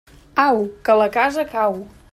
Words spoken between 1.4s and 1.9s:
cau.